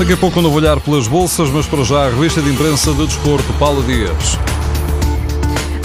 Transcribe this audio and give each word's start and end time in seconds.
Daqui 0.00 0.14
a 0.14 0.16
pouco 0.16 0.38
um 0.40 0.42
novo 0.42 0.56
olhar 0.56 0.80
pelas 0.80 1.06
bolsas, 1.06 1.50
mas 1.50 1.66
para 1.66 1.84
já 1.84 2.06
a 2.06 2.08
revista 2.08 2.40
de 2.40 2.48
imprensa 2.48 2.94
de 2.94 3.06
desporto, 3.06 3.52
Paulo 3.58 3.82
Dias. 3.82 4.38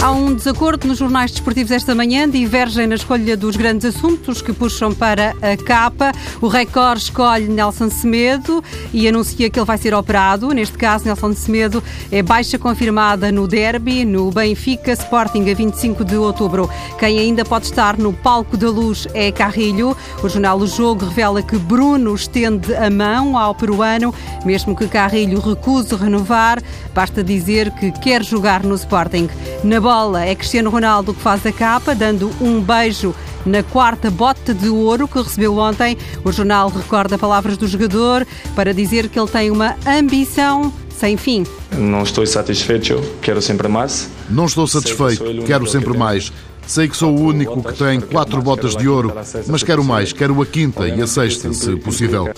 Há 0.02 0.12
um 0.12 0.34
desacordo 0.34 0.86
nos 0.86 0.98
jornais 0.98 1.32
desportivos 1.32 1.72
esta 1.72 1.92
manhã, 1.92 2.28
divergem 2.30 2.86
na 2.86 2.94
escolha 2.94 3.36
dos 3.36 3.56
grandes 3.56 3.96
assuntos 3.96 4.40
que 4.40 4.52
puxam 4.52 4.94
para 4.94 5.34
a 5.42 5.56
capa. 5.56 6.12
O 6.40 6.46
Record 6.46 6.98
escolhe 6.98 7.48
Nelson 7.48 7.90
Semedo 7.90 8.62
e 8.92 9.08
anuncia 9.08 9.50
que 9.50 9.58
ele 9.58 9.66
vai 9.66 9.76
ser 9.76 9.94
operado. 9.94 10.48
Neste 10.50 10.78
caso, 10.78 11.06
Nelson 11.06 11.32
Semedo 11.32 11.82
é 12.12 12.22
baixa 12.22 12.56
confirmada 12.56 13.32
no 13.32 13.48
derby, 13.48 14.04
no 14.04 14.30
Benfica 14.30 14.92
Sporting, 14.92 15.50
a 15.50 15.54
25 15.54 16.04
de 16.04 16.16
outubro. 16.16 16.70
Quem 17.00 17.18
ainda 17.18 17.44
pode 17.44 17.64
estar 17.64 17.98
no 17.98 18.12
palco 18.12 18.56
da 18.56 18.70
luz 18.70 19.08
é 19.12 19.32
Carrilho. 19.32 19.96
O 20.22 20.28
jornal 20.28 20.58
O 20.58 20.68
Jogo 20.68 21.06
revela 21.06 21.42
que 21.42 21.56
Bruno 21.56 22.14
estende 22.14 22.72
a 22.76 22.88
mão 22.90 23.36
ao 23.36 23.56
peruano, 23.56 24.14
mesmo 24.44 24.76
que 24.76 24.86
Carrilho 24.86 25.40
recuse 25.40 25.96
renovar. 25.96 26.62
Basta 26.94 27.24
dizer 27.24 27.72
que 27.72 27.90
quer 27.90 28.22
jogar 28.22 28.62
no 28.62 28.76
Sporting. 28.76 29.28
Na 29.64 29.80
bola 29.80 29.95
é 30.22 30.34
Cristiano 30.34 30.68
Ronaldo 30.68 31.14
que 31.14 31.20
faz 31.22 31.46
a 31.46 31.52
capa, 31.52 31.94
dando 31.94 32.30
um 32.40 32.60
beijo 32.60 33.14
na 33.46 33.62
quarta 33.62 34.10
bota 34.10 34.52
de 34.52 34.68
ouro 34.68 35.08
que 35.08 35.18
recebeu 35.18 35.56
ontem. 35.56 35.96
O 36.22 36.30
jornal 36.30 36.68
recorda 36.68 37.16
palavras 37.16 37.56
do 37.56 37.66
jogador 37.66 38.26
para 38.54 38.74
dizer 38.74 39.08
que 39.08 39.18
ele 39.18 39.28
tem 39.28 39.50
uma 39.50 39.74
ambição 39.86 40.70
sem 40.98 41.16
fim. 41.16 41.46
Não 41.72 42.02
estou 42.02 42.26
satisfeito, 42.26 43.00
quero 43.22 43.40
sempre 43.40 43.68
mais. 43.68 44.10
Não 44.28 44.44
estou 44.44 44.66
satisfeito, 44.66 45.24
quero 45.46 45.66
sempre 45.66 45.96
mais. 45.96 46.30
Sei 46.66 46.88
que 46.88 46.96
sou 46.96 47.16
o 47.16 47.20
único 47.20 47.62
que 47.62 47.72
tem 47.72 48.00
quatro 48.00 48.42
botas 48.42 48.76
de 48.76 48.88
ouro, 48.88 49.14
mas 49.46 49.62
quero 49.62 49.82
mais, 49.82 50.12
quero 50.12 50.42
a 50.42 50.46
quinta 50.46 50.86
e 50.86 51.00
a 51.00 51.06
sexta, 51.06 51.52
se 51.54 51.76
possível. 51.76 52.28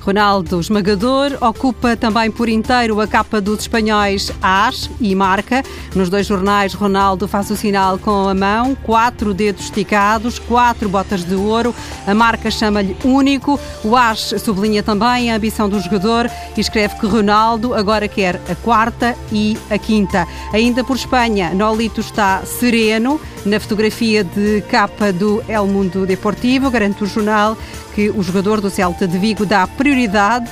Ronaldo 0.00 0.58
esmagador 0.58 1.36
ocupa 1.40 1.94
também 1.96 2.30
por 2.30 2.48
inteiro 2.48 3.00
a 3.00 3.06
capa 3.06 3.40
dos 3.40 3.60
espanhóis 3.60 4.32
AS 4.42 4.90
e 5.00 5.14
marca. 5.14 5.62
Nos 5.94 6.08
dois 6.08 6.26
jornais, 6.26 6.72
Ronaldo 6.72 7.28
faz 7.28 7.50
o 7.50 7.56
sinal 7.56 7.98
com 7.98 8.28
a 8.28 8.34
mão, 8.34 8.74
quatro 8.74 9.34
dedos 9.34 9.64
esticados, 9.64 10.38
quatro 10.38 10.88
botas 10.88 11.22
de 11.22 11.34
ouro. 11.34 11.74
A 12.06 12.14
marca 12.14 12.50
chama-lhe 12.50 12.96
único. 13.04 13.60
O 13.84 13.94
AS 13.94 14.34
sublinha 14.42 14.82
também 14.82 15.30
a 15.30 15.36
ambição 15.36 15.68
do 15.68 15.78
jogador 15.78 16.30
e 16.56 16.60
escreve 16.60 16.96
que 16.96 17.06
Ronaldo 17.06 17.74
agora 17.74 18.08
quer 18.08 18.40
a 18.48 18.54
quarta 18.54 19.14
e 19.30 19.58
a 19.70 19.76
quinta. 19.76 20.26
Ainda 20.52 20.82
por 20.82 20.96
Espanha, 20.96 21.52
Nolito 21.54 22.00
está 22.00 22.42
sereno 22.44 23.20
na 23.44 23.60
fotografia 23.60 24.24
de 24.24 24.62
capa 24.62 25.12
do 25.12 25.42
El 25.48 25.66
Mundo 25.66 26.06
Deportivo, 26.06 26.70
garante 26.70 27.04
o 27.04 27.06
jornal 27.06 27.56
que 27.94 28.08
o 28.08 28.22
jogador 28.22 28.60
do 28.60 28.70
Celta 28.70 29.06
de 29.06 29.18
Vigo 29.18 29.44
dá 29.44 29.66
prioridade 29.66 29.89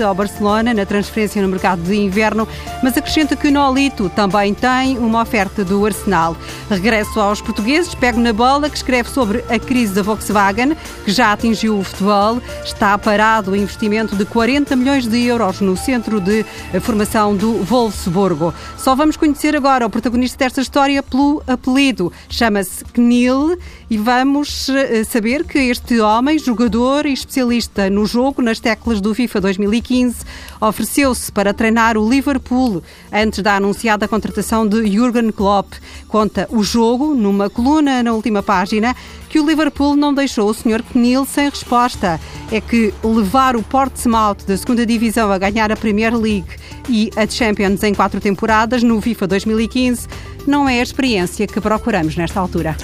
ao 0.05 0.14
Barcelona 0.14 0.75
na 0.75 0.84
transferência 0.84 1.41
no 1.41 1.48
mercado 1.48 1.81
de 1.83 1.94
inverno, 1.94 2.47
mas 2.83 2.97
acrescenta 2.97 3.36
que 3.36 3.48
o 3.48 3.53
Nolito 3.53 4.08
também 4.08 4.53
tem 4.53 4.98
uma 4.98 5.22
oferta 5.22 5.64
do 5.64 5.86
Arsenal. 5.86 6.36
Regresso 6.69 7.20
aos 7.20 7.41
portugueses, 7.41 7.94
pego 7.94 8.20
na 8.20 8.33
bola 8.33 8.69
que 8.69 8.77
escreve 8.77 9.09
sobre 9.09 9.44
a 9.48 9.59
crise 9.59 9.94
da 9.94 10.03
Volkswagen, 10.03 10.77
que 11.05 11.12
já 11.12 11.33
atingiu 11.33 11.78
o 11.78 11.84
futebol. 11.84 12.42
Está 12.64 12.98
parado 12.98 13.53
o 13.53 13.56
investimento 13.56 14.16
de 14.16 14.25
40 14.25 14.75
milhões 14.77 15.06
de 15.06 15.25
euros 15.25 15.61
no 15.61 15.77
centro 15.77 16.20
de 16.20 16.44
formação 16.81 17.36
do 17.36 17.62
Wolfsburgo. 17.64 18.53
Só 18.77 18.94
vamos 18.94 19.16
conhecer 19.16 19.55
agora 19.55 19.86
o 19.86 19.91
protagonista 19.91 20.39
desta 20.39 20.61
história 20.61 21.03
pelo 21.03 21.42
apelido. 21.47 22.12
Chama-se 22.28 22.84
Knil 22.86 23.56
e 23.91 23.97
vamos 23.97 24.69
eh, 24.69 25.05
saber 25.05 25.44
que 25.44 25.59
este 25.59 26.00
homem, 26.00 26.39
jogador 26.39 27.06
e 27.06 27.12
especialista 27.12 27.89
no 27.89 28.05
jogo, 28.05 28.42
nas 28.42 28.61
teclas 28.61 29.00
do 29.00 29.14
FIFA 29.29 29.43
2015, 29.43 30.17
ofereceu-se 30.59 31.31
para 31.31 31.53
treinar 31.53 31.99
o 31.99 32.09
Liverpool 32.09 32.83
antes 33.12 33.43
da 33.43 33.56
anunciada 33.56 34.09
contratação 34.09 34.66
de 34.66 34.91
Jurgen 34.91 35.31
Klopp. 35.31 35.75
Conta 36.09 36.49
o 36.50 36.65
jogo, 36.65 37.15
numa 37.15 37.50
coluna 37.50 38.03
na 38.03 38.12
última 38.15 38.43
página, 38.43 38.97
que 39.28 39.39
o 39.39 39.47
Liverpool 39.47 39.94
não 39.94 40.15
deixou 40.15 40.49
o 40.49 40.55
Sr. 40.55 40.83
Knil 40.93 41.27
sem 41.27 41.50
resposta. 41.50 42.19
É 42.50 42.59
que 42.59 42.94
levar 43.05 43.55
o 43.55 43.62
Portsmouth 43.62 44.47
da 44.47 44.56
segunda 44.56 44.87
Divisão 44.87 45.31
a 45.31 45.37
ganhar 45.37 45.71
a 45.71 45.77
Premier 45.77 46.16
League 46.16 46.49
e 46.89 47.10
a 47.15 47.27
Champions 47.27 47.83
em 47.83 47.93
quatro 47.93 48.21
temporadas 48.21 48.83
no 48.83 48.99
FIFA 49.03 49.27
2015 49.27 50.09
não 50.47 50.66
é 50.66 50.81
a 50.81 50.83
experiência 50.83 51.47
que 51.47 51.60
procuramos 51.60 52.16
nesta 52.16 52.41
altura. 52.41 52.75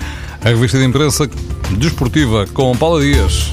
A 0.43 0.49
revista 0.50 0.76
de 0.76 0.84
imprensa 0.84 1.26
desportiva 1.78 2.47
com 2.53 2.76
Paula 2.76 3.00
Dias. 3.00 3.50